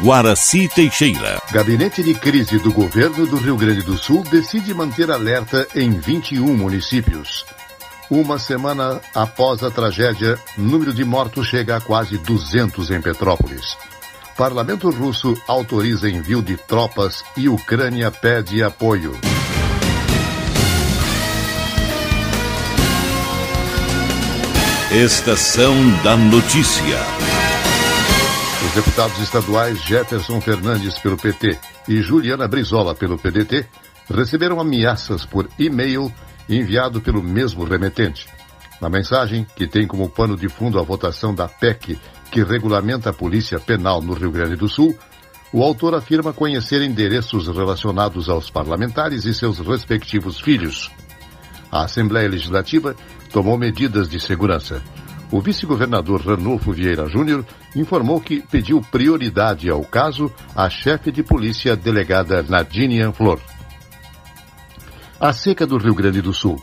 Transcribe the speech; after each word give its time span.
Guaraci 0.00 0.68
Teixeira. 0.68 1.42
Gabinete 1.50 2.04
de 2.04 2.14
crise 2.14 2.58
do 2.60 2.72
governo 2.72 3.26
do 3.26 3.36
Rio 3.36 3.56
Grande 3.56 3.82
do 3.82 3.98
Sul 3.98 4.22
decide 4.22 4.72
manter 4.72 5.10
alerta 5.10 5.66
em 5.74 5.90
21 5.90 6.56
municípios. 6.56 7.44
Uma 8.08 8.38
semana 8.38 9.00
após 9.12 9.62
a 9.64 9.70
tragédia, 9.72 10.38
número 10.56 10.94
de 10.94 11.04
mortos 11.04 11.48
chega 11.48 11.76
a 11.76 11.80
quase 11.80 12.16
200 12.16 12.92
em 12.92 13.00
Petrópolis. 13.00 13.76
Parlamento 14.36 14.88
russo 14.88 15.34
autoriza 15.48 16.08
envio 16.08 16.40
de 16.40 16.56
tropas 16.56 17.24
e 17.36 17.48
Ucrânia 17.48 18.08
pede 18.12 18.62
apoio. 18.62 19.18
Estação 24.92 25.74
da 26.04 26.16
Notícia. 26.16 27.37
Os 28.78 28.84
deputados 28.84 29.18
estaduais 29.18 29.82
Jefferson 29.82 30.40
Fernandes 30.40 31.00
pelo 31.00 31.16
PT 31.16 31.58
e 31.88 32.00
Juliana 32.00 32.46
Brizola 32.46 32.94
pelo 32.94 33.18
PDT 33.18 33.66
receberam 34.08 34.60
ameaças 34.60 35.24
por 35.24 35.48
e-mail 35.58 36.12
enviado 36.48 37.00
pelo 37.00 37.20
mesmo 37.20 37.64
remetente. 37.64 38.28
Na 38.80 38.88
mensagem, 38.88 39.44
que 39.56 39.66
tem 39.66 39.84
como 39.84 40.08
pano 40.08 40.36
de 40.36 40.48
fundo 40.48 40.78
a 40.78 40.82
votação 40.84 41.34
da 41.34 41.48
PEC, 41.48 41.98
que 42.30 42.44
regulamenta 42.44 43.10
a 43.10 43.12
Polícia 43.12 43.58
Penal 43.58 44.00
no 44.00 44.14
Rio 44.14 44.30
Grande 44.30 44.54
do 44.54 44.68
Sul, 44.68 44.96
o 45.52 45.64
autor 45.64 45.96
afirma 45.96 46.32
conhecer 46.32 46.80
endereços 46.80 47.48
relacionados 47.48 48.28
aos 48.28 48.48
parlamentares 48.48 49.24
e 49.24 49.34
seus 49.34 49.58
respectivos 49.58 50.38
filhos. 50.38 50.88
A 51.72 51.82
Assembleia 51.82 52.28
Legislativa 52.28 52.94
tomou 53.32 53.58
medidas 53.58 54.08
de 54.08 54.20
segurança. 54.20 54.80
O 55.30 55.42
vice-governador 55.42 56.22
Ranulfo 56.22 56.72
Vieira 56.72 57.06
Júnior 57.06 57.44
informou 57.76 58.18
que 58.18 58.40
pediu 58.40 58.80
prioridade 58.80 59.68
ao 59.68 59.84
caso 59.84 60.32
à 60.56 60.70
chefe 60.70 61.12
de 61.12 61.22
polícia 61.22 61.76
delegada 61.76 62.42
Nadine 62.42 63.12
Flor. 63.12 63.38
A 65.20 65.32
seca 65.34 65.66
do 65.66 65.76
Rio 65.76 65.94
Grande 65.94 66.22
do 66.22 66.32
Sul. 66.32 66.62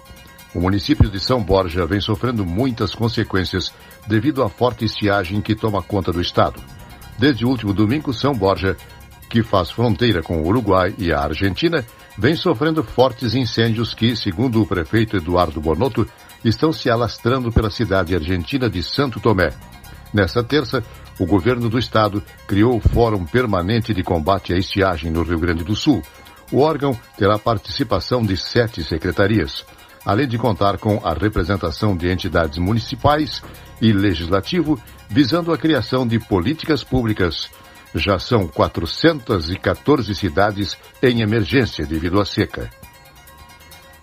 O 0.54 0.60
município 0.60 1.12
de 1.12 1.20
São 1.20 1.44
Borja 1.44 1.86
vem 1.86 2.00
sofrendo 2.00 2.44
muitas 2.44 2.96
consequências 2.96 3.72
devido 4.08 4.42
à 4.42 4.50
forte 4.50 4.86
estiagem 4.86 5.42
que 5.42 5.54
toma 5.54 5.84
conta 5.84 6.12
do 6.12 6.22
estado. 6.22 6.60
Desde 7.20 7.46
o 7.46 7.50
último 7.50 7.74
domingo, 7.74 8.14
São 8.14 8.34
Borja, 8.34 8.76
que 9.30 9.44
faz 9.44 9.70
fronteira 9.70 10.24
com 10.24 10.42
o 10.42 10.48
Uruguai 10.48 10.96
e 10.98 11.12
a 11.12 11.20
Argentina, 11.20 11.86
vem 12.18 12.36
sofrendo 12.36 12.84
fortes 12.84 13.36
incêndios 13.36 13.94
que, 13.94 14.16
segundo 14.16 14.62
o 14.62 14.66
prefeito 14.66 15.18
Eduardo 15.18 15.62
Bonotto, 15.62 16.08
estão 16.46 16.72
se 16.72 16.90
alastrando 16.90 17.52
pela 17.52 17.72
cidade 17.72 18.14
argentina 18.14 18.70
de 18.70 18.84
Santo 18.84 19.20
Tomé. 19.20 19.52
Nesta 20.14 20.44
terça, 20.44 20.84
o 21.20 21.26
governo 21.26 21.70
do 21.70 21.80
estado 21.80 22.24
criou 22.48 22.78
o 22.78 22.80
Fórum 22.80 23.26
Permanente 23.26 23.94
de 23.94 24.04
Combate 24.04 24.54
à 24.54 24.58
Estiagem 24.58 25.12
no 25.12 25.24
Rio 25.24 25.40
Grande 25.40 25.64
do 25.64 25.76
Sul. 25.76 26.04
O 26.52 26.60
órgão 26.60 26.98
terá 27.18 27.40
participação 27.40 28.22
de 28.22 28.38
sete 28.38 28.84
secretarias, 28.84 29.66
além 30.06 30.28
de 30.28 30.38
contar 30.38 30.78
com 30.78 31.02
a 31.04 31.14
representação 31.14 31.98
de 31.98 32.10
entidades 32.10 32.60
municipais 32.60 33.42
e 33.82 33.92
legislativo, 33.92 34.80
visando 35.10 35.52
a 35.52 35.58
criação 35.58 36.06
de 36.06 36.20
políticas 36.20 36.84
públicas. 36.84 37.50
Já 37.96 38.20
são 38.20 38.48
414 38.48 40.14
cidades 40.14 40.78
em 41.02 41.22
emergência 41.22 41.86
devido 41.86 42.22
à 42.22 42.26
seca. 42.26 42.70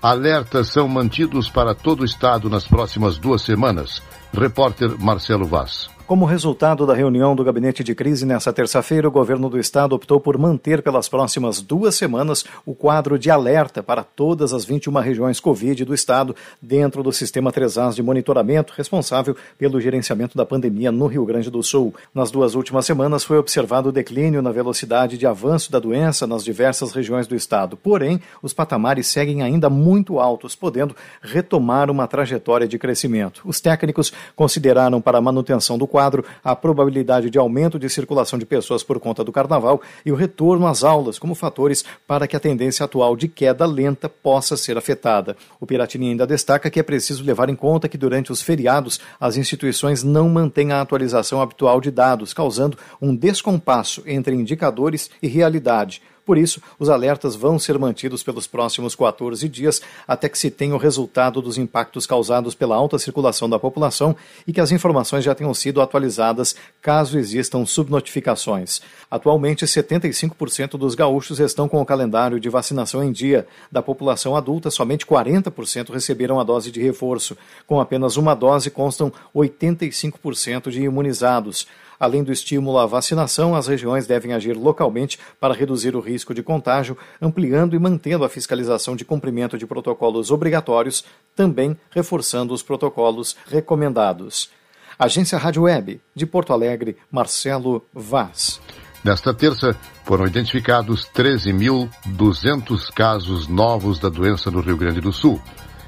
Alertas 0.03 0.67
são 0.67 0.89
mantidos 0.89 1.49
para 1.49 1.77
todo 1.77 2.01
o 2.01 2.05
estado 2.05 2.51
nas 2.51 2.65
próximas 2.67 3.19
duas 3.19 3.43
semanas. 3.43 4.03
Repórter 4.35 4.99
Marcelo 4.99 5.47
Vaz. 5.47 5.89
Como 6.13 6.27
resultado 6.27 6.87
da 6.87 6.93
reunião 6.93 7.35
do 7.35 7.43
gabinete 7.43 7.83
de 7.83 7.95
crise 7.95 8.27
nesta 8.27 8.53
terça-feira, 8.53 9.09
o 9.09 9.11
governo 9.11 9.49
do 9.49 9.59
estado 9.59 9.95
optou 9.95 10.21
por 10.21 10.37
manter 10.37 10.83
pelas 10.83 11.09
próximas 11.09 11.63
duas 11.63 11.95
semanas 11.95 12.45
o 12.67 12.75
quadro 12.75 13.19
de 13.19 13.31
alerta 13.31 13.83
para 13.83 14.05
todas 14.05 14.53
as 14.53 14.63
21 14.63 14.93
regiões 15.01 15.41
Covid 15.41 15.87
do 15.87 15.95
estado 15.95 16.37
dentro 16.61 17.03
do 17.03 17.11
sistema 17.15 17.51
3As 17.51 17.95
de 17.95 18.03
monitoramento 18.03 18.75
responsável 18.77 19.35
pelo 19.57 19.81
gerenciamento 19.81 20.37
da 20.37 20.45
pandemia 20.45 20.93
no 20.93 21.07
Rio 21.07 21.25
Grande 21.25 21.51
do 21.51 21.63
Sul. 21.63 21.95
Nas 22.15 22.31
duas 22.31 22.55
últimas 22.55 22.85
semanas 22.85 23.25
foi 23.25 23.39
observado 23.39 23.89
o 23.89 23.93
declínio 23.93 24.43
na 24.43 24.53
velocidade 24.53 25.17
de 25.17 25.27
avanço 25.27 25.73
da 25.73 25.79
doença 25.79 26.27
nas 26.27 26.45
diversas 26.45 26.93
regiões 26.93 27.27
do 27.27 27.35
estado. 27.35 27.75
Porém, 27.75 28.21
os 28.43 28.53
patamares 28.53 29.07
seguem 29.07 29.41
ainda 29.41 29.71
muito 29.71 30.21
altos, 30.21 30.55
podendo 30.55 30.95
retomar 31.23 31.91
uma 31.91 32.07
trajetória 32.07 32.69
de 32.69 32.79
crescimento. 32.79 33.41
Os 33.47 33.63
técnicos 33.63 34.13
consideraram 34.37 35.01
para 35.01 35.17
a 35.17 35.23
manutenção 35.23 35.79
do 35.79 35.87
quadro 35.87 36.02
quadro 36.03 36.25
a 36.43 36.57
probabilidade 36.57 37.31
de 37.31 37.39
aumento 37.39 37.79
de 37.79 37.89
circulação 37.89 38.37
de 38.37 38.45
pessoas 38.45 38.83
por 38.83 38.99
conta 38.99 39.23
do 39.23 39.31
carnaval 39.31 39.81
e 40.05 40.11
o 40.11 40.17
retorno 40.17 40.67
às 40.67 40.83
aulas 40.83 41.19
como 41.19 41.35
fatores 41.35 41.85
para 42.07 42.27
que 42.27 42.35
a 42.35 42.41
tendência 42.41 42.85
atual 42.85 43.17
de 43.17 43.29
queda 43.29 43.65
lenta 43.65 44.09
possa 44.09 44.57
ser 44.57 44.77
afetada. 44.77 45.37
O 45.61 45.67
Piratini 45.67 46.11
ainda 46.11 46.27
destaca 46.27 46.71
que 46.71 46.81
é 46.81 46.83
preciso 46.83 47.25
levar 47.25 47.49
em 47.49 47.55
conta 47.55 47.89
que 47.89 47.97
durante 47.97 48.33
os 48.33 48.43
feriados 48.43 48.99
as 49.21 49.37
instituições 49.37 50.03
não 50.03 50.29
mantêm 50.29 50.73
a 50.73 50.81
atualização 50.81 51.41
habitual 51.41 51.81
de 51.81 51.91
dados, 51.91 52.35
causando 52.35 52.77
um 53.01 53.15
descompasso 53.15 54.03
entre 54.05 54.35
indicadores 54.35 55.09
e 55.23 55.29
realidade 55.29 56.03
por 56.25 56.39
isso, 56.39 56.63
os 56.79 56.89
alertas 56.89 57.35
vão 57.35 57.59
ser 57.59 57.79
mantidos 57.79 58.23
pelos 58.23 58.47
próximos 58.47 58.95
14 58.95 59.49
dias 59.49 59.83
até 60.07 60.29
que 60.29 60.39
se 60.39 60.51
tenha 60.51 60.75
o 60.75 60.79
resultado 60.79 61.43
dos 61.43 61.59
impactos 61.59 62.07
causados 62.07 62.55
pela 62.55 62.77
alta 62.77 62.99
circulação 62.99 63.51
da 63.51 63.59
população 63.59 64.15
e 64.47 64.53
que 64.53 64.61
as 64.61 64.71
informações 64.71 65.25
já 65.25 65.35
tenham 65.35 65.53
sido 65.53 65.81
atualizadas 65.81 66.55
caso 66.81 67.19
existam 67.19 67.67
subnotificações. 67.67 68.81
Atualmente, 69.11 69.65
75% 69.65 70.79
dos 70.79 70.95
gaúchos 70.95 71.41
estão 71.41 71.69
com 71.69 71.81
o 71.81 71.87
calendário 71.87 72.39
de 72.39 72.49
vacinação 72.49 73.03
em 73.03 73.11
dia. 73.11 73.47
Da 73.71 73.83
população 73.83 74.37
adulta, 74.37 74.71
somente 74.71 75.05
40% 75.05 75.93
receberam 75.93 76.39
a 76.39 76.45
dose 76.45 76.71
de 76.71 76.81
reforço. 76.81 77.37
Com 77.67 77.81
apenas 77.81 78.17
uma 78.17 78.35
dose, 78.35 78.71
constam 78.71 79.13
85% 79.35 80.71
de 80.71 80.83
imunizados. 80.83 81.67
Além 82.03 82.25
do 82.25 82.33
estímulo 82.33 82.79
à 82.79 82.85
vacinação, 82.85 83.55
as 83.55 83.69
regiões 83.69 84.09
devem 84.09 84.33
agir 84.33 84.57
localmente 84.57 85.21
para 85.39 85.55
reduzir 85.55 85.95
o 85.95 86.01
risco 86.01 86.35
de 86.35 86.43
contágio, 86.43 86.99
ampliando 87.21 87.77
e 87.77 87.79
mantendo 87.79 88.25
a 88.25 88.29
fiscalização 88.29 88.97
de 88.97 89.05
cumprimento 89.05 89.57
de 89.57 89.69
protocolos 89.69 90.33
obrigatórios, 90.33 91.05
também 91.37 91.77
reforçando 91.93 92.53
os 92.53 92.61
protocolos 92.61 93.37
recomendados. 93.47 94.51
Agência 94.99 95.39
Rádio 95.39 95.63
Web, 95.63 96.01
de 96.13 96.27
Porto 96.27 96.53
Alegre, 96.53 96.97
Marcelo 97.09 97.87
Vaz. 97.95 98.61
Nesta 99.05 99.33
terça, 99.33 99.77
foram 100.05 100.27
identificados 100.27 101.09
13.200 101.15 102.93
casos 102.93 103.47
novos 103.47 104.01
da 104.01 104.09
doença 104.09 104.51
no 104.51 104.61
Rio 104.61 104.77
Grande 104.77 105.01
do 105.01 105.13
Sul. 105.13 105.41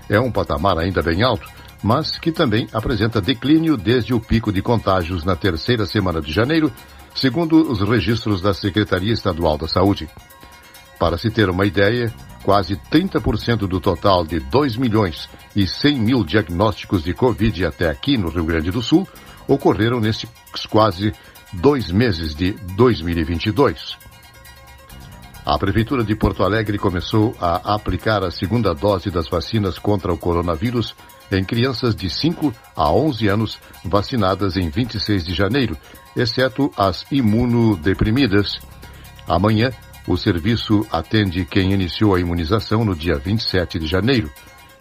É 0.08 0.20
um 0.20 0.30
patamar 0.30 0.78
ainda 0.78 1.02
bem 1.02 1.24
alto, 1.24 1.48
mas 1.84 2.16
que 2.16 2.32
também 2.32 2.66
apresenta 2.72 3.20
declínio 3.20 3.76
desde 3.76 4.14
o 4.14 4.18
pico 4.18 4.50
de 4.50 4.62
contágios 4.62 5.22
na 5.22 5.36
terceira 5.36 5.84
semana 5.84 6.18
de 6.18 6.32
janeiro, 6.32 6.72
segundo 7.14 7.70
os 7.70 7.82
registros 7.86 8.40
da 8.40 8.54
Secretaria 8.54 9.12
Estadual 9.12 9.58
da 9.58 9.68
Saúde. 9.68 10.08
Para 10.98 11.18
se 11.18 11.30
ter 11.30 11.50
uma 11.50 11.66
ideia, 11.66 12.10
quase 12.42 12.76
30% 12.90 13.68
do 13.68 13.78
total 13.80 14.24
de 14.24 14.40
2 14.40 14.78
milhões 14.78 15.28
e 15.54 15.66
100 15.66 16.00
mil 16.00 16.24
diagnósticos 16.24 17.04
de 17.04 17.12
Covid 17.12 17.66
até 17.66 17.90
aqui 17.90 18.16
no 18.16 18.30
Rio 18.30 18.46
Grande 18.46 18.70
do 18.70 18.80
Sul 18.80 19.06
ocorreram 19.46 20.00
nesses 20.00 20.26
quase 20.70 21.12
dois 21.52 21.90
meses 21.90 22.34
de 22.34 22.52
2022. 22.76 23.98
A 25.44 25.58
Prefeitura 25.58 26.02
de 26.02 26.16
Porto 26.16 26.42
Alegre 26.42 26.78
começou 26.78 27.36
a 27.38 27.74
aplicar 27.74 28.24
a 28.24 28.30
segunda 28.30 28.72
dose 28.72 29.10
das 29.10 29.28
vacinas 29.28 29.78
contra 29.78 30.10
o 30.10 30.16
coronavírus 30.16 30.96
em 31.30 31.44
crianças 31.44 31.94
de 31.94 32.08
5 32.08 32.54
a 32.76 32.90
11 32.90 33.28
anos 33.28 33.58
vacinadas 33.84 34.56
em 34.56 34.68
26 34.68 35.24
de 35.24 35.34
janeiro, 35.34 35.76
exceto 36.16 36.70
as 36.76 37.04
imunodeprimidas. 37.10 38.58
Amanhã, 39.26 39.70
o 40.06 40.16
serviço 40.16 40.86
atende 40.92 41.44
quem 41.44 41.72
iniciou 41.72 42.14
a 42.14 42.20
imunização 42.20 42.84
no 42.84 42.94
dia 42.94 43.18
27 43.18 43.78
de 43.78 43.86
janeiro 43.86 44.30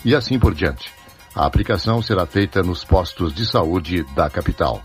e 0.03 0.13
assim 0.13 0.37
por 0.37 0.53
diante. 0.53 0.91
A 1.33 1.45
aplicação 1.45 2.01
será 2.01 2.25
feita 2.25 2.61
nos 2.61 2.83
postos 2.83 3.33
de 3.33 3.45
saúde 3.45 4.03
da 4.15 4.29
capital. 4.29 4.81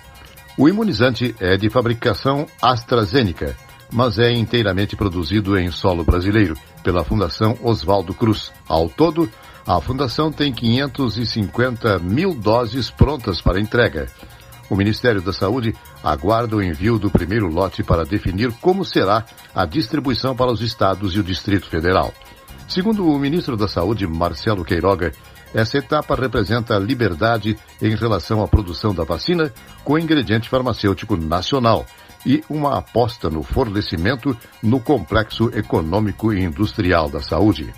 O 0.58 0.70
imunizante 0.70 1.36
é 1.40 1.58
de 1.58 1.70
fabricação 1.70 2.48
AstraZeneca, 2.62 3.56
mas 3.92 4.18
é 4.18 4.32
inteiramente 4.32 4.96
produzido 4.96 5.58
em 5.58 5.70
solo 5.70 6.04
brasileiro 6.04 6.56
pela 6.82 7.04
Fundação 7.04 7.58
Oswaldo 7.62 8.14
Cruz. 8.14 8.52
Ao 8.68 8.90
todo, 8.90 9.30
a 9.66 9.82
Fundação 9.82 10.32
tem 10.32 10.54
550 10.54 12.00
mil 12.00 12.34
doses 12.34 12.90
prontas 12.90 13.42
para 13.42 13.60
entrega. 13.60 14.08
O 14.70 14.76
Ministério 14.76 15.22
da 15.22 15.34
Saúde 15.34 15.76
aguarda 16.04 16.56
o 16.56 16.64
envio 16.64 16.98
do 16.98 17.10
primeiro 17.10 17.48
lote 17.48 17.84
para 17.84 18.06
definir 18.06 18.52
como 18.62 18.86
será 18.86 19.26
a 19.54 19.66
distribuição 19.66 20.36
para 20.36 20.52
os 20.52 20.62
estados 20.62 21.14
e 21.14 21.20
o 21.20 21.24
Distrito 21.24 21.70
Federal. 21.70 22.14
Segundo 22.68 23.08
o 23.08 23.18
ministro 23.18 23.56
da 23.56 23.68
Saúde, 23.68 24.06
Marcelo 24.06 24.66
Queiroga, 24.66 25.14
essa 25.54 25.78
etapa 25.78 26.16
representa 26.16 26.78
liberdade 26.78 27.58
em 27.82 27.96
relação 27.96 28.44
à 28.44 28.48
produção 28.48 28.94
da 28.94 29.06
vacina 29.06 29.54
com 29.84 29.98
ingrediente 29.98 30.50
farmacêutico 30.50 31.16
nacional 31.16 31.86
e 32.26 32.44
uma 32.50 32.78
aposta 32.78 33.30
no 33.30 33.42
fornecimento 33.42 34.36
no 34.62 34.82
complexo 34.82 35.50
econômico 35.54 36.34
e 36.34 36.44
industrial 36.44 37.10
da 37.10 37.22
saúde. 37.22 37.74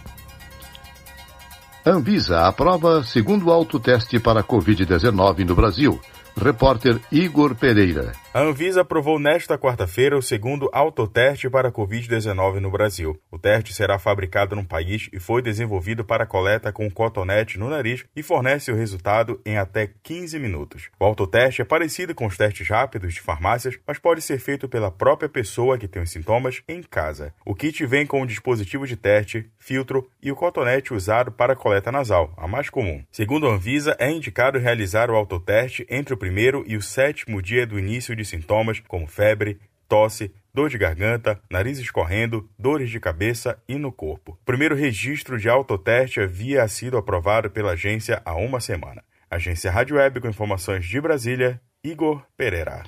Anvisa 1.86 2.48
aprova 2.48 3.04
segundo 3.04 3.52
autoteste 3.52 4.20
para 4.20 4.44
Covid-19 4.44 5.46
no 5.46 5.56
Brasil. 5.56 6.00
Repórter 6.36 7.00
Igor 7.12 7.56
Pereira. 7.56 8.12
A 8.32 8.42
Anvisa 8.42 8.82
aprovou 8.82 9.18
nesta 9.18 9.58
quarta-feira 9.58 10.16
o 10.16 10.22
segundo 10.22 10.70
autoteste 10.72 11.50
para 11.50 11.70
a 11.70 11.72
Covid-19 11.72 12.60
no 12.60 12.70
Brasil. 12.70 13.20
O 13.32 13.40
teste 13.40 13.74
será 13.74 13.98
fabricado 13.98 14.56
no 14.56 14.64
país 14.64 15.10
e 15.12 15.20
foi 15.20 15.42
desenvolvido 15.42 16.06
para 16.06 16.28
coleta 16.28 16.72
com 16.72 16.92
cotonete 16.92 17.58
no 17.58 17.68
nariz 17.68 18.06
e 18.16 18.22
fornece 18.22 18.72
o 18.72 18.76
resultado 18.76 19.42
em 19.44 19.58
até 19.58 19.90
15 20.04 20.38
minutos. 20.38 20.92
O 21.00 21.06
autoteste 21.06 21.64
é 21.64 21.66
parecido 21.66 22.14
com 22.14 22.28
os 22.28 22.38
testes 22.38 22.70
rápidos 22.70 23.16
de 23.16 23.20
farmácias, 23.20 23.80
mas 23.88 23.98
pode 23.98 24.22
ser 24.22 24.38
feito 24.38 24.70
pela 24.70 24.92
própria 24.92 25.28
pessoa 25.28 25.80
que 25.80 25.88
tem 25.88 26.00
os 26.00 26.12
sintomas 26.12 26.62
em 26.68 26.84
casa. 26.84 27.34
O 27.44 27.56
kit 27.56 27.84
vem 27.88 28.06
com 28.06 28.22
o 28.22 28.28
dispositivo 28.28 28.86
de 28.86 28.96
teste, 28.96 29.50
filtro 29.58 30.08
e 30.22 30.32
o 30.32 30.36
cotonete 30.36 30.94
usado 30.94 31.32
para 31.32 31.56
coleta 31.56 31.92
nasal, 31.92 32.32
a 32.38 32.48
mais 32.48 32.70
comum. 32.70 33.04
Segundo 33.12 33.48
a 33.48 33.54
Anvisa, 33.56 33.98
é 33.98 34.12
indicado 34.12 34.60
realizar 34.60 35.10
o 35.10 35.16
autoteste 35.16 35.84
entre 35.90 36.14
o 36.14 36.18
primeiro 36.18 36.64
e 36.68 36.78
o 36.78 36.82
sétimo 36.82 37.42
dia 37.42 37.66
do 37.66 37.80
início 37.80 38.19
de 38.20 38.26
sintomas 38.26 38.82
como 38.88 39.08
febre, 39.08 39.60
tosse, 39.88 40.32
dor 40.54 40.70
de 40.70 40.78
garganta, 40.78 41.40
nariz 41.50 41.80
escorrendo, 41.80 42.50
dores 42.58 42.90
de 42.90 43.00
cabeça 43.00 43.58
e 43.68 43.76
no 43.76 43.92
corpo. 43.92 44.34
O 44.34 44.46
primeiro 44.46 44.76
registro 44.76 45.40
de 45.40 45.50
autoteste 45.50 46.20
havia 46.20 46.68
sido 46.68 46.98
aprovado 46.98 47.50
pela 47.50 47.72
agência 47.72 48.22
há 48.26 48.36
uma 48.36 48.60
semana. 48.60 49.04
Agência 49.32 49.72
Rádio 49.72 49.96
Web 49.96 50.20
com 50.20 50.28
informações 50.28 50.86
de 50.86 51.00
Brasília, 51.00 51.62
Igor 51.84 52.22
Pereira. 52.36 52.84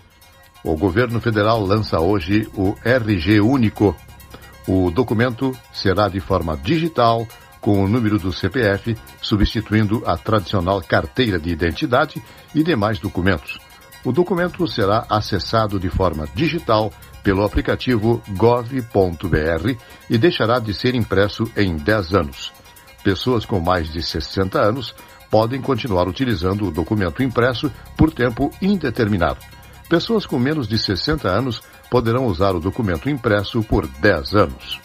O 0.63 0.75
governo 0.75 1.19
federal 1.22 1.62
lança 1.62 2.00
hoje 2.00 2.48
o 2.56 2.75
RG 2.83 3.39
Único. 3.39 3.95
O 4.68 4.92
documento 4.92 5.57
será 5.74 6.07
de 6.07 6.19
forma 6.19 6.56
digital, 6.57 7.28
com 7.60 7.83
o 7.83 7.88
número 7.88 8.18
do 8.19 8.33
CPF, 8.33 8.98
substituindo 9.22 10.04
a 10.06 10.18
tradicional 10.18 10.81
carteira 10.81 11.39
de 11.39 11.50
identidade 11.50 12.22
e 12.54 12.63
demais 12.63 13.00
documentos. 13.00 13.60
O 14.03 14.12
documento 14.12 14.68
será 14.68 15.06
acessado 15.09 15.80
de 15.80 15.89
forma 15.89 16.27
digital 16.33 16.92
pelo 17.24 17.44
aplicativo 17.44 18.21
gov.br 18.30 19.77
e 20.09 20.18
deixará 20.18 20.59
de 20.59 20.74
ser 20.74 20.95
impresso 20.95 21.44
em 21.56 21.75
10 21.75 22.13
anos. 22.15 22.51
Pessoas 23.03 23.45
com 23.45 23.59
mais 23.59 23.92
de 23.92 24.01
60 24.01 24.59
anos 24.59 24.95
podem 25.30 25.62
continuar 25.62 26.07
utilizando 26.07 26.68
o 26.68 26.71
documento 26.71 27.24
impresso 27.24 27.71
por 27.95 28.12
tempo 28.12 28.51
indeterminado. 28.62 29.39
Pessoas 29.88 30.25
com 30.25 30.39
menos 30.39 30.68
de 30.68 30.77
60 30.77 31.27
anos 31.27 31.62
poderão 31.89 32.25
usar 32.25 32.56
o 32.56 32.59
documento 32.59 33.09
impresso 33.09 33.62
por 33.63 33.88
10 33.88 34.36
anos. 34.36 34.80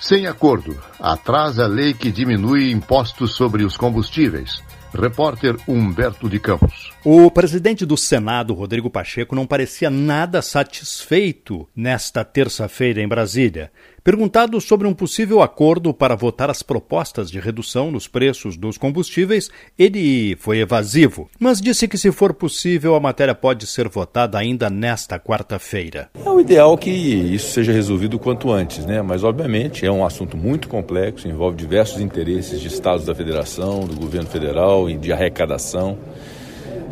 Sem 0.00 0.26
acordo, 0.26 0.80
atrasa 1.00 1.64
a 1.64 1.66
lei 1.66 1.92
que 1.92 2.12
diminui 2.12 2.70
impostos 2.70 3.34
sobre 3.34 3.64
os 3.64 3.76
combustíveis. 3.76 4.62
Repórter 4.96 5.56
Humberto 5.68 6.28
de 6.28 6.40
Campos. 6.40 6.92
O 7.04 7.30
presidente 7.30 7.86
do 7.86 7.96
Senado, 7.96 8.54
Rodrigo 8.54 8.90
Pacheco, 8.90 9.36
não 9.36 9.46
parecia 9.46 9.90
nada 9.90 10.42
satisfeito 10.42 11.68
nesta 11.76 12.24
terça-feira 12.24 13.00
em 13.00 13.06
Brasília. 13.06 13.70
Perguntado 14.06 14.60
sobre 14.60 14.86
um 14.86 14.94
possível 14.94 15.42
acordo 15.42 15.92
para 15.92 16.14
votar 16.14 16.48
as 16.48 16.62
propostas 16.62 17.28
de 17.28 17.40
redução 17.40 17.90
nos 17.90 18.06
preços 18.06 18.56
dos 18.56 18.78
combustíveis, 18.78 19.50
ele 19.76 20.36
foi 20.36 20.60
evasivo, 20.60 21.28
mas 21.40 21.60
disse 21.60 21.88
que, 21.88 21.98
se 21.98 22.12
for 22.12 22.32
possível, 22.32 22.94
a 22.94 23.00
matéria 23.00 23.34
pode 23.34 23.66
ser 23.66 23.88
votada 23.88 24.38
ainda 24.38 24.70
nesta 24.70 25.18
quarta-feira. 25.18 26.08
É 26.24 26.30
o 26.30 26.38
ideal 26.38 26.78
que 26.78 26.88
isso 26.88 27.50
seja 27.50 27.72
resolvido 27.72 28.16
quanto 28.16 28.52
antes, 28.52 28.86
né? 28.86 29.02
Mas, 29.02 29.24
obviamente, 29.24 29.84
é 29.84 29.90
um 29.90 30.06
assunto 30.06 30.36
muito 30.36 30.68
complexo, 30.68 31.26
envolve 31.26 31.56
diversos 31.56 32.00
interesses 32.00 32.60
de 32.60 32.68
estados 32.68 33.06
da 33.06 33.12
federação, 33.12 33.80
do 33.80 33.96
governo 33.96 34.28
federal 34.28 34.88
e 34.88 34.96
de 34.96 35.12
arrecadação. 35.12 35.98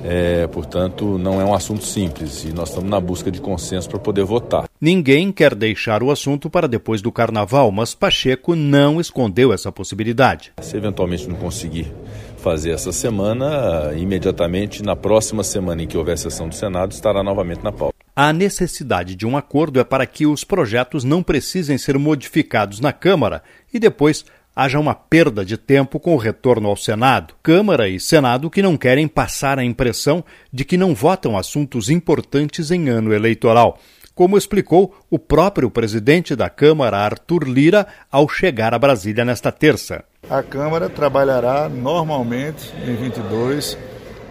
É, 0.07 0.47
portanto, 0.49 1.17
não 1.17 1.41
é 1.41 1.45
um 1.45 1.55
assunto 1.55 1.83
simples 1.83 2.45
e 2.45 2.53
nós 2.53 2.69
estamos 2.69 2.91
na 2.91 3.01
busca 3.01 3.31
de 3.31 3.41
consenso 3.41 3.89
para 3.89 3.99
poder 3.99 4.25
votar. 4.25 4.69
Ninguém 4.79 5.33
quer 5.33 5.55
deixar 5.55 6.03
o 6.03 6.11
assunto 6.11 6.51
para 6.51 6.69
depois 6.69 7.01
do 7.01 7.11
carnaval, 7.11 7.73
mas 7.73 7.95
Pacheco 7.95 8.55
não 8.55 9.01
escondeu 9.01 9.51
essa 9.51 9.73
possibilidade. 9.73 10.53
Se 10.61 10.77
eventualmente 10.77 11.27
não 11.27 11.37
conseguir 11.37 11.91
fazer 12.37 12.73
essa 12.73 12.93
semana, 12.93 13.95
imediatamente 13.97 14.83
na 14.83 14.95
próxima 14.95 15.43
semana 15.43 15.83
em 15.83 15.87
que 15.87 15.97
houver 15.97 16.19
sessão 16.19 16.51
do 16.51 16.55
Senado, 16.55 16.93
estará 16.93 17.23
novamente 17.23 17.65
na 17.65 17.73
pauta. 17.73 17.95
A 18.15 18.31
necessidade 18.33 19.17
de 19.17 19.27
um 19.27 19.39
acordo 19.39 19.81
é 19.81 19.85
para 19.85 20.07
que 20.07 20.27
os 20.27 20.45
projetos 20.45 21.03
não 21.03 21.23
precisem 21.23 21.79
ser 21.79 21.99
modificados 21.99 22.79
na 22.79 22.93
Câmara 22.93 23.43
e 23.73 23.79
depois 23.79 24.27
haja 24.55 24.79
uma 24.79 24.95
perda 24.95 25.45
de 25.45 25.57
tempo 25.57 25.99
com 25.99 26.15
o 26.15 26.19
retorno 26.19 26.69
ao 26.69 26.77
Senado. 26.77 27.35
Câmara 27.43 27.89
e 27.89 27.99
Senado 27.99 28.51
que 28.51 28.63
não 28.63 28.77
querem 28.77 29.09
passar 29.09 29.59
a 29.59 29.65
impressão 29.65 30.25
de 30.53 30.65
que 30.65 30.77
não 30.77 30.95
votam 30.95 31.37
assuntos 31.37 31.91
importantes 31.91 32.71
em 32.71 32.89
ano 32.89 33.13
eleitoral, 33.13 33.79
como 34.15 34.39
explicou 34.39 34.95
o 35.11 35.19
próprio 35.19 35.69
presidente 35.69 36.37
da 36.37 36.49
Câmara, 36.49 36.99
Arthur 36.99 37.49
Lira, 37.49 37.87
ao 38.11 38.29
chegar 38.29 38.73
a 38.73 38.79
Brasília 38.79 39.25
nesta 39.25 39.51
terça. 39.51 40.05
A 40.31 40.43
Câmara 40.43 40.89
trabalhará 40.89 41.69
normalmente 41.69 42.73
em 42.87 42.95
22 42.95 43.77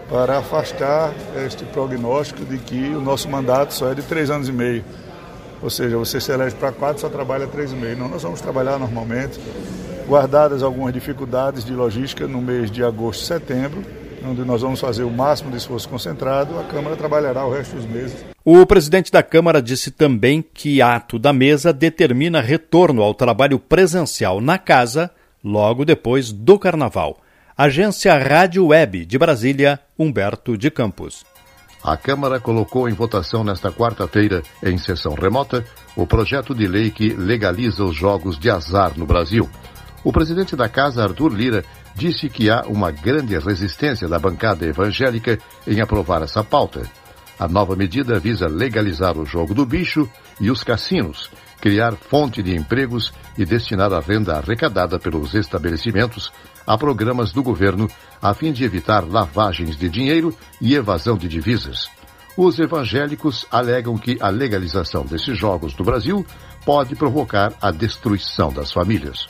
para 0.08 0.38
afastar 0.38 1.12
este 1.46 1.64
prognóstico 1.66 2.44
de 2.44 2.58
que 2.58 2.94
o 2.94 3.00
nosso 3.00 3.28
mandato 3.28 3.74
só 3.74 3.92
é 3.92 3.94
de 3.94 4.02
três 4.02 4.30
anos 4.30 4.48
e 4.48 4.52
meio. 4.52 4.84
Ou 5.62 5.70
seja, 5.70 5.96
você 5.96 6.20
se 6.20 6.30
elege 6.30 6.54
para 6.56 6.72
quatro, 6.72 7.00
só 7.00 7.08
trabalha 7.08 7.46
três 7.46 7.72
e 7.72 7.74
meio. 7.74 7.96
Não, 7.96 8.08
nós 8.08 8.22
vamos 8.22 8.40
trabalhar 8.40 8.78
normalmente 8.78 9.40
guardadas 10.06 10.62
algumas 10.62 10.92
dificuldades 10.92 11.64
de 11.64 11.72
logística 11.72 12.26
no 12.26 12.40
mês 12.40 12.70
de 12.70 12.84
agosto 12.84 13.22
e 13.22 13.26
setembro, 13.26 13.84
onde 14.26 14.44
nós 14.44 14.62
vamos 14.62 14.80
fazer 14.80 15.04
o 15.04 15.10
máximo 15.10 15.50
de 15.50 15.56
esforço 15.56 15.88
concentrado, 15.88 16.58
a 16.58 16.64
Câmara 16.64 16.96
trabalhará 16.96 17.44
o 17.44 17.52
resto 17.52 17.76
dos 17.76 17.86
meses. 17.86 18.24
O 18.44 18.64
presidente 18.66 19.10
da 19.10 19.22
Câmara 19.22 19.60
disse 19.62 19.90
também 19.90 20.42
que 20.42 20.82
ato 20.82 21.18
da 21.18 21.32
mesa 21.32 21.72
determina 21.72 22.40
retorno 22.40 23.02
ao 23.02 23.14
trabalho 23.14 23.58
presencial 23.58 24.40
na 24.40 24.58
casa 24.58 25.10
logo 25.42 25.84
depois 25.84 26.32
do 26.32 26.58
Carnaval. 26.58 27.18
Agência 27.56 28.16
Rádio 28.18 28.66
Web 28.66 29.04
de 29.04 29.18
Brasília, 29.18 29.78
Humberto 29.98 30.58
de 30.58 30.70
Campos. 30.70 31.24
A 31.84 31.96
Câmara 31.96 32.40
colocou 32.40 32.88
em 32.88 32.94
votação 32.94 33.44
nesta 33.44 33.70
quarta-feira, 33.70 34.42
em 34.62 34.78
sessão 34.78 35.14
remota, 35.14 35.62
o 35.94 36.06
projeto 36.06 36.54
de 36.54 36.66
lei 36.66 36.90
que 36.90 37.10
legaliza 37.10 37.84
os 37.84 37.94
jogos 37.94 38.38
de 38.38 38.50
azar 38.50 38.92
no 38.96 39.04
Brasil. 39.04 39.48
O 40.04 40.12
presidente 40.12 40.54
da 40.54 40.68
Casa, 40.68 41.02
Arthur 41.02 41.32
Lira, 41.32 41.64
disse 41.94 42.28
que 42.28 42.50
há 42.50 42.62
uma 42.66 42.90
grande 42.90 43.38
resistência 43.38 44.06
da 44.06 44.18
bancada 44.18 44.66
evangélica 44.66 45.38
em 45.66 45.80
aprovar 45.80 46.22
essa 46.22 46.44
pauta. 46.44 46.82
A 47.38 47.48
nova 47.48 47.74
medida 47.74 48.20
visa 48.20 48.46
legalizar 48.46 49.16
o 49.16 49.24
jogo 49.24 49.54
do 49.54 49.64
bicho 49.64 50.08
e 50.38 50.50
os 50.50 50.62
cassinos, 50.62 51.30
criar 51.58 51.94
fonte 51.94 52.42
de 52.42 52.54
empregos 52.54 53.14
e 53.38 53.46
destinar 53.46 53.94
a 53.94 54.00
renda 54.00 54.36
arrecadada 54.36 54.98
pelos 54.98 55.34
estabelecimentos 55.34 56.30
a 56.66 56.76
programas 56.76 57.32
do 57.32 57.42
governo 57.42 57.88
a 58.20 58.34
fim 58.34 58.52
de 58.52 58.62
evitar 58.62 59.08
lavagens 59.08 59.76
de 59.76 59.88
dinheiro 59.88 60.36
e 60.60 60.74
evasão 60.74 61.16
de 61.16 61.28
divisas. 61.28 61.88
Os 62.36 62.58
evangélicos 62.58 63.46
alegam 63.50 63.96
que 63.96 64.18
a 64.20 64.28
legalização 64.28 65.06
desses 65.06 65.38
jogos 65.38 65.74
no 65.76 65.84
Brasil 65.84 66.26
pode 66.64 66.94
provocar 66.94 67.54
a 67.60 67.70
destruição 67.70 68.52
das 68.52 68.70
famílias. 68.70 69.26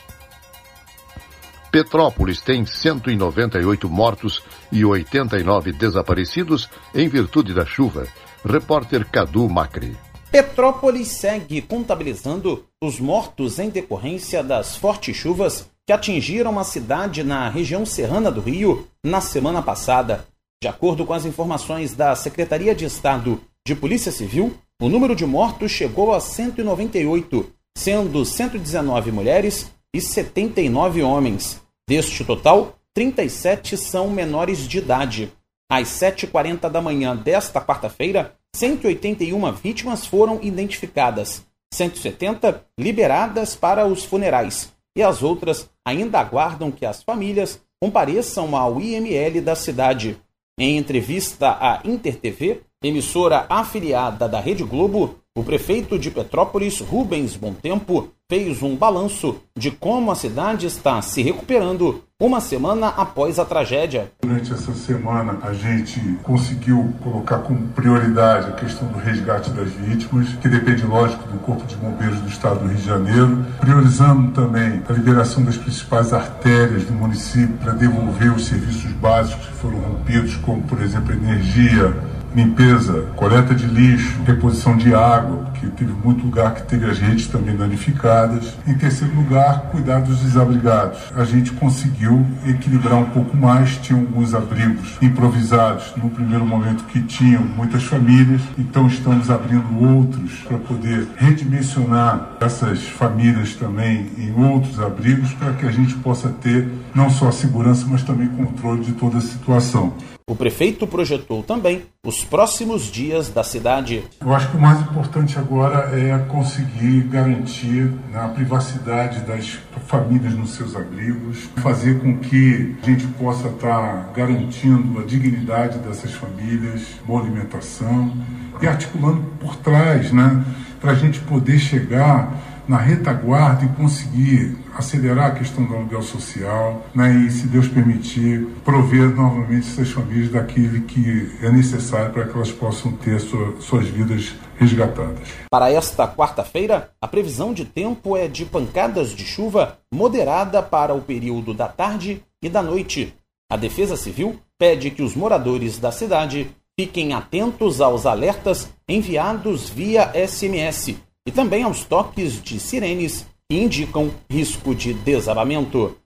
Petrópolis 1.75 2.39
tem 2.39 2.65
198 2.65 3.89
mortos 3.89 4.41
e 4.71 4.85
89 4.85 5.73
desaparecidos 5.73 6.69
em 6.93 7.09
virtude 7.09 7.53
da 7.53 7.65
chuva. 7.65 8.07
Repórter 8.45 9.05
Cadu 9.05 9.49
Macri. 9.49 9.93
Petrópolis 10.31 11.09
segue 11.09 11.61
contabilizando 11.61 12.63
os 12.81 12.97
mortos 12.97 13.59
em 13.59 13.69
decorrência 13.69 14.41
das 14.41 14.77
fortes 14.77 15.17
chuvas 15.17 15.69
que 15.85 15.91
atingiram 15.91 16.57
a 16.57 16.63
cidade 16.63 17.25
na 17.25 17.49
região 17.49 17.85
serrana 17.85 18.31
do 18.31 18.39
Rio 18.39 18.87
na 19.05 19.19
semana 19.19 19.61
passada. 19.61 20.25
De 20.63 20.69
acordo 20.69 21.05
com 21.05 21.11
as 21.11 21.25
informações 21.25 21.93
da 21.93 22.15
Secretaria 22.15 22.73
de 22.73 22.85
Estado 22.85 23.41
de 23.67 23.75
Polícia 23.75 24.13
Civil, 24.13 24.55
o 24.81 24.87
número 24.87 25.13
de 25.13 25.25
mortos 25.25 25.73
chegou 25.73 26.13
a 26.13 26.21
198, 26.21 27.51
sendo 27.77 28.23
119 28.23 29.11
mulheres 29.11 29.69
e 29.93 29.99
79 29.99 31.03
homens. 31.03 31.64
Deste 31.87 32.25
total, 32.25 32.79
37 32.95 33.77
são 33.77 34.09
menores 34.09 34.67
de 34.67 34.79
idade. 34.79 35.31
Às 35.69 35.87
7h40 35.89 36.69
da 36.69 36.81
manhã 36.81 37.15
desta 37.15 37.61
quarta-feira, 37.61 38.35
181 38.55 39.51
vítimas 39.53 40.05
foram 40.05 40.39
identificadas, 40.41 41.45
170 41.71 42.65
liberadas 42.79 43.55
para 43.55 43.85
os 43.85 44.03
funerais 44.03 44.73
e 44.97 45.03
as 45.03 45.21
outras 45.21 45.69
ainda 45.85 46.19
aguardam 46.19 46.71
que 46.71 46.85
as 46.85 47.03
famílias 47.03 47.61
compareçam 47.79 48.55
ao 48.55 48.79
IML 48.79 49.41
da 49.41 49.55
cidade. 49.55 50.17
Em 50.57 50.77
entrevista 50.77 51.49
à 51.51 51.81
InterTV, 51.83 52.61
emissora 52.81 53.45
afiliada 53.49 54.27
da 54.27 54.39
Rede 54.39 54.63
Globo, 54.63 55.19
o 55.37 55.43
prefeito 55.43 55.99
de 55.99 56.09
Petrópolis, 56.09 56.79
Rubens 56.79 57.37
Tempo 57.61 58.07
fez 58.29 58.63
um 58.63 58.73
balanço 58.73 59.35
de 59.55 59.69
como 59.69 60.09
a 60.09 60.15
cidade 60.15 60.65
está 60.65 61.01
se 61.01 61.21
recuperando 61.21 62.01
uma 62.17 62.39
semana 62.39 62.87
após 62.87 63.37
a 63.37 63.43
tragédia. 63.43 64.09
Durante 64.21 64.53
essa 64.53 64.73
semana, 64.73 65.37
a 65.43 65.51
gente 65.51 65.99
conseguiu 66.23 66.93
colocar 67.03 67.39
como 67.39 67.67
prioridade 67.67 68.47
a 68.47 68.53
questão 68.53 68.87
do 68.87 68.97
resgate 68.97 69.49
das 69.49 69.69
vítimas, 69.73 70.29
que 70.41 70.47
depende, 70.47 70.85
lógico, 70.85 71.27
do 71.27 71.37
Corpo 71.39 71.65
de 71.65 71.75
Bombeiros 71.75 72.21
do 72.21 72.29
Estado 72.29 72.61
do 72.61 72.67
Rio 72.67 72.77
de 72.77 72.85
Janeiro, 72.85 73.45
priorizando 73.59 74.31
também 74.31 74.81
a 74.87 74.93
liberação 74.93 75.43
das 75.43 75.57
principais 75.57 76.13
artérias 76.13 76.85
do 76.85 76.93
município 76.93 77.57
para 77.57 77.73
devolver 77.73 78.33
os 78.33 78.45
serviços 78.45 78.91
básicos 78.93 79.45
que 79.47 79.53
foram 79.53 79.79
rompidos, 79.79 80.37
como, 80.37 80.63
por 80.63 80.81
exemplo, 80.81 81.11
energia, 81.11 81.93
limpeza, 82.35 83.07
coleta 83.15 83.55
de 83.55 83.65
lixo, 83.65 84.21
reposição 84.25 84.75
de 84.75 84.93
água, 84.93 85.37
porque 85.45 85.67
teve 85.67 85.93
muito 86.03 86.25
lugar 86.25 86.53
que 86.53 86.63
teve 86.63 86.85
as 86.85 86.99
redes 86.99 87.27
também 87.27 87.55
danificadas. 87.55 88.53
Em 88.67 88.73
terceiro 88.73 89.15
lugar, 89.15 89.69
cuidar 89.71 90.01
dos 90.01 90.19
desabrigados. 90.19 90.99
A 91.15 91.23
gente 91.23 91.51
conseguiu 91.51 92.25
equilibrar 92.45 92.99
um 92.99 93.05
pouco 93.05 93.35
mais, 93.37 93.77
tinha 93.77 93.97
alguns 93.97 94.33
abrigos 94.33 94.97
improvisados 95.01 95.93
no 95.95 96.09
primeiro 96.09 96.45
momento 96.45 96.83
que 96.85 97.01
tinham 97.01 97.41
muitas 97.41 97.83
famílias, 97.83 98.41
então 98.57 98.87
estamos 98.87 99.29
abrindo 99.29 99.65
outros 99.81 100.33
para 100.47 100.57
poder 100.57 101.07
redimensionar 101.15 102.31
essas 102.41 102.83
famílias 102.83 103.55
também 103.55 104.09
em 104.17 104.33
outros 104.33 104.79
abrigos 104.79 105.33
para 105.33 105.53
que 105.53 105.65
a 105.65 105.71
gente 105.71 105.95
possa 105.95 106.29
ter 106.29 106.67
não 106.93 107.09
só 107.09 107.31
segurança, 107.31 107.85
mas 107.89 108.03
também 108.03 108.27
controle 108.27 108.83
de 108.83 108.91
toda 108.93 109.19
a 109.19 109.21
situação. 109.21 109.93
O 110.27 110.35
prefeito 110.35 110.87
projetou 110.87 111.43
também 111.43 111.83
os 112.03 112.23
próximos 112.23 112.85
dias 112.91 113.29
da 113.29 113.43
cidade. 113.43 114.03
Eu 114.19 114.33
acho 114.33 114.49
que 114.49 114.57
o 114.57 114.59
mais 114.59 114.81
importante 114.81 115.37
agora 115.37 115.91
é 115.95 116.17
conseguir 116.27 117.01
garantir 117.03 117.93
a 118.11 118.29
privacidade 118.29 119.19
das 119.19 119.59
famílias 119.85 120.33
nos 120.33 120.55
seus 120.55 120.75
abrigos, 120.75 121.47
fazer 121.57 121.99
com 121.99 122.17
que 122.17 122.75
a 122.81 122.85
gente 122.87 123.05
possa 123.19 123.49
estar 123.49 124.11
garantindo 124.15 124.99
a 124.99 125.03
dignidade 125.03 125.77
dessas 125.77 126.11
famílias, 126.13 126.81
boa 127.05 127.21
alimentação 127.21 128.11
e 128.59 128.65
articulando 128.65 129.21
por 129.39 129.55
trás, 129.57 130.11
né, 130.11 130.43
para 130.81 130.93
a 130.93 130.95
gente 130.95 131.19
poder 131.19 131.59
chegar 131.59 132.33
na 132.67 132.77
retaguarda 132.77 133.65
e 133.65 133.69
conseguir 133.69 134.57
acelerar 134.75 135.27
a 135.27 135.31
questão 135.31 135.65
do 135.65 135.75
aluguel 135.75 136.01
social 136.01 136.85
né, 136.93 137.13
e, 137.25 137.31
se 137.31 137.47
Deus 137.47 137.67
permitir, 137.67 138.45
prover 138.63 139.15
novamente 139.15 139.67
essas 139.67 139.91
famílias 139.91 140.31
daquilo 140.31 140.81
que 140.81 141.31
é 141.41 141.51
necessário 141.51 142.11
para 142.11 142.25
que 142.25 142.35
elas 142.35 142.51
possam 142.51 142.91
ter 142.91 143.19
sua, 143.19 143.59
suas 143.61 143.87
vidas 143.87 144.35
resgatadas. 144.57 145.27
Para 145.49 145.71
esta 145.71 146.07
quarta-feira, 146.07 146.89
a 147.01 147.07
previsão 147.07 147.53
de 147.53 147.65
tempo 147.65 148.17
é 148.17 148.27
de 148.27 148.45
pancadas 148.45 149.11
de 149.11 149.25
chuva 149.25 149.77
moderada 149.93 150.61
para 150.61 150.93
o 150.93 151.01
período 151.01 151.53
da 151.53 151.67
tarde 151.67 152.21
e 152.41 152.49
da 152.49 152.61
noite. 152.61 153.13
A 153.49 153.55
Defesa 153.55 153.95
Civil 153.95 154.39
pede 154.57 154.89
que 154.89 155.03
os 155.03 155.15
moradores 155.15 155.77
da 155.77 155.91
cidade 155.91 156.49
fiquem 156.77 157.13
atentos 157.13 157.79
aos 157.79 158.05
alertas 158.05 158.69
enviados 158.89 159.69
via 159.69 160.11
SMS 160.27 160.95
e 161.25 161.31
também 161.31 161.63
aos 161.63 161.83
toques 161.83 162.41
de 162.41 162.59
sirenes 162.59 163.25
que 163.49 163.57
indicam 163.57 164.11
risco 164.29 164.75
de 164.75 164.93
desabamento. 164.93 165.97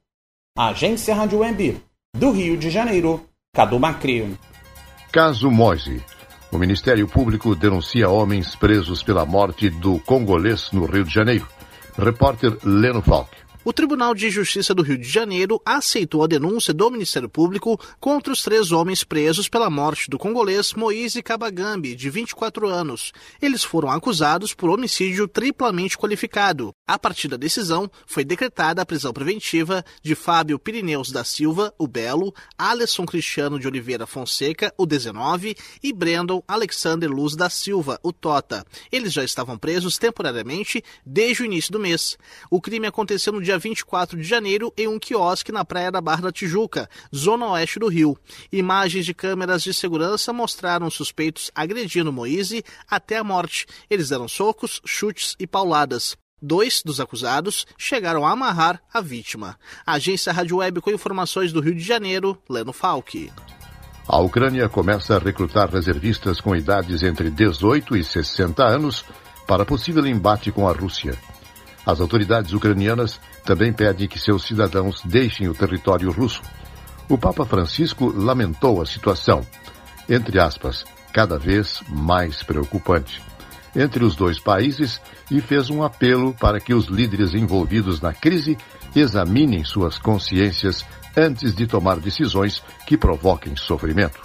Agência 0.58 1.16
Rádio 1.16 1.40
Web 1.40 1.82
do 2.16 2.32
Rio 2.32 2.58
de 2.58 2.70
Janeiro, 2.70 3.22
Cadu 3.54 3.80
Macri. 3.80 4.38
Caso 5.12 5.50
Moise. 5.50 6.04
O 6.52 6.58
Ministério 6.58 7.08
Público 7.08 7.56
denuncia 7.56 8.10
homens 8.10 8.56
presos 8.56 9.04
pela 9.04 9.26
morte 9.26 9.70
do 9.70 10.00
congolês 10.00 10.72
no 10.72 10.86
Rio 10.86 11.04
de 11.04 11.14
Janeiro. 11.14 11.48
Repórter 11.98 12.58
Leno 12.64 13.02
Falk. 13.02 13.30
O 13.66 13.74
Tribunal 13.74 14.16
de 14.16 14.30
Justiça 14.30 14.74
do 14.74 14.82
Rio 14.82 14.98
de 14.98 15.08
Janeiro 15.08 15.62
aceitou 15.66 16.24
a 16.24 16.28
denúncia 16.28 16.74
do 16.74 16.90
Ministério 16.90 17.28
Público 17.28 17.78
contra 18.00 18.32
os 18.32 18.42
três 18.42 18.72
homens 18.72 19.04
presos 19.04 19.50
pela 19.50 19.70
morte 19.70 20.10
do 20.10 20.18
congolês 20.18 20.74
Moise 20.74 21.22
Kabagambi, 21.22 21.94
de 21.94 22.10
24 22.10 22.70
anos. 22.70 23.12
Eles 23.42 23.62
foram 23.62 23.92
acusados 23.92 24.54
por 24.54 24.70
homicídio 24.70 25.28
triplamente 25.28 25.98
qualificado. 25.98 26.74
A 26.88 26.98
partir 26.98 27.28
da 27.28 27.36
decisão, 27.36 27.92
foi 28.08 28.24
decretada 28.24 28.82
a 28.82 28.86
prisão 28.86 29.12
preventiva 29.12 29.84
de 30.02 30.16
Fábio 30.16 30.58
Pirineus 30.58 31.12
da 31.12 31.26
Silva, 31.26 31.74
o 31.78 31.86
Belo, 31.86 32.34
Alisson 32.58 33.06
Cristiano 33.06 33.60
de 33.60 33.68
Oliveira 33.68 34.08
Fonseca, 34.08 34.74
o 34.78 34.86
19, 34.86 35.58
e 35.84 35.92
Brandon 35.92 36.42
Alexander 36.48 37.12
Luz 37.12 37.36
da 37.36 37.50
Silva, 37.50 38.00
o 38.02 38.14
Tota. 38.14 38.66
Eles 38.90 39.12
já 39.12 39.24
estavam 39.24 39.58
presos 39.58 39.98
temporariamente 39.98 40.82
desde 41.06 41.44
o 41.44 41.46
início 41.46 41.74
do 41.74 41.80
mês. 41.80 42.18
O 42.50 42.62
crime 42.62 42.88
aconteceu 42.88 43.34
no 43.34 43.42
dia 43.42 43.49
24 43.58 44.18
de 44.18 44.24
janeiro 44.24 44.74
em 44.78 44.88
um 44.88 45.00
quiosque 45.00 45.52
na 45.52 45.66
Praia 45.66 45.92
da 45.92 46.00
Barra 46.00 46.24
da 46.24 46.32
Tijuca, 46.32 46.90
zona 47.16 47.48
oeste 47.48 47.80
do 47.80 47.88
Rio. 47.88 48.18
Imagens 48.52 49.06
de 49.06 49.14
câmeras 49.14 49.64
de 49.64 49.74
segurança 49.74 50.32
mostraram 50.32 50.90
suspeitos 50.90 51.50
agredindo 51.56 52.14
Moise 52.14 52.64
até 52.90 53.18
a 53.18 53.24
morte. 53.24 53.66
Eles 53.90 54.10
deram 54.10 54.28
socos, 54.28 54.82
chutes 54.86 55.36
e 55.40 55.48
pauladas. 55.48 56.18
Dois 56.42 56.82
dos 56.84 57.00
acusados 57.00 57.66
chegaram 57.78 58.26
a 58.26 58.32
amarrar 58.32 58.82
a 58.94 59.02
vítima. 59.02 59.58
A 59.86 59.94
agência 59.94 60.32
Rádio 60.32 60.58
Web 60.58 60.80
com 60.82 60.92
informações 60.92 61.52
do 61.52 61.60
Rio 61.60 61.76
de 61.76 61.84
Janeiro, 61.84 62.38
Leno 62.50 62.72
Falck. 62.72 63.30
A 64.08 64.18
Ucrânia 64.20 64.68
começa 64.68 65.16
a 65.16 65.20
recrutar 65.20 65.70
reservistas 65.70 66.42
com 66.42 66.56
idades 66.56 67.04
entre 67.04 67.30
18 67.30 67.96
e 67.96 68.04
60 68.04 68.64
anos 68.64 69.06
para 69.46 69.66
possível 69.66 70.06
embate 70.08 70.52
com 70.52 70.68
a 70.68 70.72
Rússia. 70.72 71.16
As 71.86 72.00
autoridades 72.00 72.54
ucranianas 72.54 73.20
também 73.44 73.74
pedem 73.74 74.08
que 74.08 74.20
seus 74.20 74.44
cidadãos 74.44 75.02
deixem 75.04 75.48
o 75.48 75.54
território 75.54 76.12
russo. 76.12 76.42
o 77.08 77.18
Papa 77.18 77.44
Francisco 77.44 78.14
lamentou 78.16 78.82
a 78.82 78.86
situação, 78.86 79.42
entre 80.08 80.40
aspas, 80.40 80.86
cada 81.12 81.40
vez 81.40 81.82
mais 81.90 82.44
preocupante, 82.44 83.22
entre 83.76 84.04
os 84.04 84.16
dois 84.16 84.40
países 84.40 85.02
e 85.30 85.42
fez 85.42 85.70
um 85.70 85.84
apelo 85.84 86.34
para 86.34 86.60
que 86.60 86.74
os 86.74 86.86
líderes 86.86 87.34
envolvidos 87.34 88.00
na 88.00 88.14
crise 88.14 88.58
examinem 88.96 89.64
suas 89.64 89.98
consciências 89.98 90.86
antes 91.16 91.56
de 91.56 91.68
tomar 91.68 92.00
decisões 92.00 92.64
que 92.86 92.98
provoquem 92.98 93.56
sofrimento. 93.56 94.20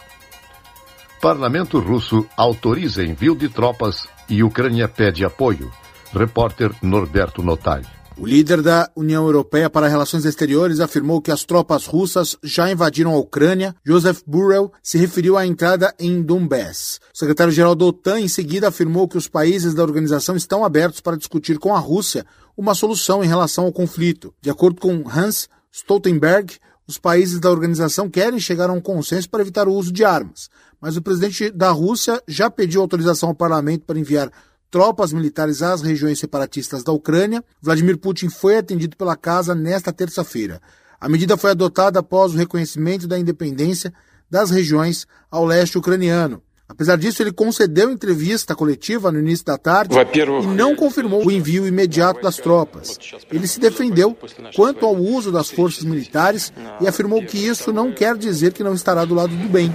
Parlamento 1.20 1.78
russo 1.78 2.26
autoriza 2.36 3.02
envio 3.02 3.34
de 3.34 3.48
tropas 3.48 4.06
e 4.28 4.42
Ucrânia 4.42 4.88
pede 4.88 5.24
apoio. 5.24 5.70
Repórter 6.12 6.70
Norberto 6.82 7.42
Notari. 7.42 7.93
O 8.16 8.26
líder 8.26 8.62
da 8.62 8.88
União 8.94 9.24
Europeia 9.26 9.68
para 9.68 9.88
Relações 9.88 10.24
Exteriores 10.24 10.78
afirmou 10.78 11.20
que 11.20 11.32
as 11.32 11.44
tropas 11.44 11.84
russas 11.84 12.36
já 12.44 12.70
invadiram 12.70 13.12
a 13.12 13.18
Ucrânia. 13.18 13.74
Joseph 13.84 14.22
Burrell 14.24 14.72
se 14.80 14.96
referiu 14.96 15.36
à 15.36 15.44
entrada 15.44 15.92
em 15.98 16.22
Donbass. 16.22 17.00
O 17.12 17.18
secretário-geral 17.18 17.74
da 17.74 17.86
OTAN, 17.86 18.20
em 18.20 18.28
seguida, 18.28 18.68
afirmou 18.68 19.08
que 19.08 19.18
os 19.18 19.26
países 19.26 19.74
da 19.74 19.82
organização 19.82 20.36
estão 20.36 20.64
abertos 20.64 21.00
para 21.00 21.16
discutir 21.16 21.58
com 21.58 21.74
a 21.74 21.78
Rússia 21.80 22.24
uma 22.56 22.72
solução 22.74 23.24
em 23.24 23.26
relação 23.26 23.64
ao 23.64 23.72
conflito. 23.72 24.32
De 24.40 24.48
acordo 24.48 24.80
com 24.80 25.02
Hans 25.08 25.48
Stoltenberg, 25.72 26.54
os 26.86 26.98
países 26.98 27.40
da 27.40 27.50
organização 27.50 28.08
querem 28.08 28.38
chegar 28.38 28.70
a 28.70 28.72
um 28.72 28.80
consenso 28.80 29.28
para 29.28 29.42
evitar 29.42 29.66
o 29.66 29.74
uso 29.74 29.90
de 29.90 30.04
armas, 30.04 30.48
mas 30.80 30.96
o 30.96 31.02
presidente 31.02 31.50
da 31.50 31.70
Rússia 31.70 32.22
já 32.28 32.48
pediu 32.48 32.80
autorização 32.80 33.30
ao 33.30 33.34
parlamento 33.34 33.84
para 33.84 33.98
enviar 33.98 34.30
tropas 34.74 35.12
militares 35.12 35.62
às 35.62 35.82
regiões 35.82 36.18
separatistas 36.18 36.82
da 36.82 36.90
Ucrânia. 36.90 37.44
Vladimir 37.62 37.96
Putin 37.96 38.28
foi 38.28 38.56
atendido 38.56 38.96
pela 38.96 39.14
casa 39.14 39.54
nesta 39.54 39.92
terça-feira. 39.92 40.60
A 41.00 41.08
medida 41.08 41.36
foi 41.36 41.52
adotada 41.52 42.00
após 42.00 42.34
o 42.34 42.36
reconhecimento 42.36 43.06
da 43.06 43.16
independência 43.16 43.94
das 44.28 44.50
regiões 44.50 45.06
ao 45.30 45.44
leste 45.44 45.78
ucraniano. 45.78 46.42
Apesar 46.66 46.96
disso, 46.96 47.22
ele 47.22 47.30
concedeu 47.30 47.90
entrevista 47.90 48.54
coletiva 48.54 49.12
no 49.12 49.18
início 49.18 49.44
da 49.44 49.58
tarde 49.58 49.94
e 49.94 50.46
não 50.46 50.74
confirmou 50.74 51.24
o 51.24 51.30
envio 51.30 51.66
imediato 51.66 52.22
das 52.22 52.36
tropas. 52.36 52.98
Ele 53.30 53.46
se 53.46 53.60
defendeu 53.60 54.16
quanto 54.56 54.86
ao 54.86 54.96
uso 54.96 55.30
das 55.30 55.50
forças 55.50 55.84
militares 55.84 56.50
e 56.80 56.88
afirmou 56.88 57.22
que 57.22 57.36
isso 57.36 57.70
não 57.70 57.92
quer 57.92 58.16
dizer 58.16 58.54
que 58.54 58.64
não 58.64 58.72
estará 58.72 59.04
do 59.04 59.14
lado 59.14 59.36
do 59.36 59.46
bem. 59.46 59.70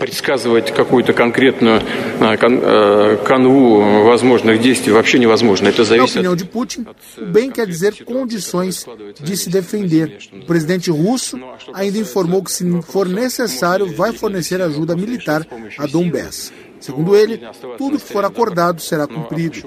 Na 5.98 6.04
opinião 6.06 6.36
de 6.36 6.46
Putin, 6.46 6.86
o 7.20 7.26
bem 7.28 7.52
quer 7.52 7.68
dizer 7.68 8.04
condições 8.04 8.84
de 9.22 9.38
se 9.38 9.48
defender. 9.50 10.18
O 10.42 10.46
presidente 10.46 10.90
russo 10.90 11.40
ainda 11.72 12.00
informou 12.00 12.44
que, 12.44 12.52
se 12.52 12.66
for 12.82 13.08
necessário, 13.08 13.94
vai 13.96 14.12
fornecer 14.12 14.60
ajuda 14.60 14.96
militar 14.96 15.46
a 15.78 15.86
Donbass. 15.86 16.52
Segundo 16.80 17.16
ele, 17.16 17.40
tudo 17.78 18.00
que 18.00 18.06
for 18.06 18.24
acordado 18.24 18.82
será 18.82 19.06
cumprido. 19.06 19.58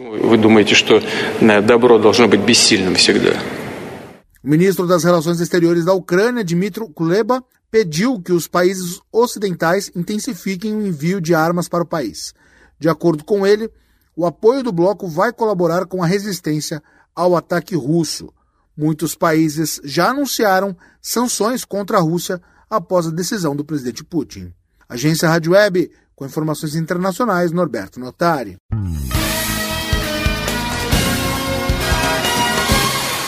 O 4.42 4.48
ministro 4.48 4.86
das 4.86 5.04
Relações 5.04 5.40
Exteriores 5.40 5.84
da 5.84 5.92
Ucrânia, 5.92 6.42
Dmitry 6.42 6.88
Kuleba, 6.92 7.44
pediu 7.70 8.20
que 8.20 8.32
os 8.32 8.48
países 8.48 9.00
ocidentais 9.12 9.90
intensifiquem 9.94 10.74
o 10.74 10.86
envio 10.86 11.20
de 11.20 11.34
armas 11.34 11.68
para 11.68 11.84
o 11.84 11.86
país. 11.86 12.34
De 12.78 12.88
acordo 12.88 13.24
com 13.24 13.46
ele, 13.46 13.70
o 14.16 14.26
apoio 14.26 14.62
do 14.62 14.72
bloco 14.72 15.06
vai 15.06 15.32
colaborar 15.32 15.86
com 15.86 16.02
a 16.02 16.06
resistência 16.06 16.82
ao 17.14 17.36
ataque 17.36 17.74
russo. 17.74 18.32
Muitos 18.76 19.14
países 19.14 19.80
já 19.84 20.10
anunciaram 20.10 20.76
sanções 21.00 21.64
contra 21.64 21.98
a 21.98 22.00
Rússia 22.00 22.40
após 22.68 23.06
a 23.06 23.10
decisão 23.10 23.54
do 23.54 23.64
presidente 23.64 24.02
Putin. 24.02 24.52
Agência 24.88 25.28
Rádio 25.28 25.52
Web 25.52 25.90
com 26.14 26.26
informações 26.26 26.74
internacionais, 26.74 27.52
Norberto 27.52 27.98
Notari. 27.98 28.56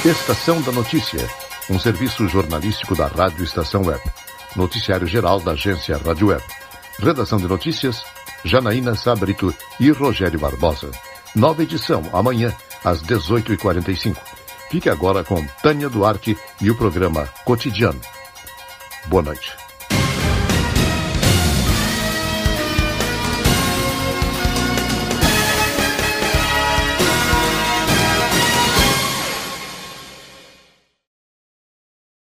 Estação 0.05 0.61
da 0.63 0.71
Notícia, 0.71 1.27
um 1.71 1.79
serviço 1.79 2.29
jornalístico 2.29 2.95
da 2.95 3.07
Rádio 3.07 3.43
Estação 3.43 3.83
Web. 3.87 4.03
Noticiário 4.55 5.07
geral 5.07 5.41
da 5.41 5.53
agência 5.53 5.97
Rádio 5.97 6.29
Web. 6.29 6.43
Redação 6.99 7.39
de 7.39 7.49
notícias, 7.49 8.05
Janaína 8.45 8.95
Sabrito 8.95 9.55
e 9.81 9.91
Rogério 9.91 10.39
Barbosa. 10.39 10.91
Nova 11.35 11.63
edição, 11.63 12.03
amanhã, 12.13 12.55
às 12.85 13.03
18h45. 13.03 14.17
Fique 14.71 14.91
agora 14.91 15.25
com 15.25 15.45
Tânia 15.63 15.89
Duarte 15.89 16.37
e 16.61 16.71
o 16.71 16.77
programa 16.77 17.27
Cotidiano. 17.45 18.01
Boa 19.07 19.23
noite. 19.23 19.64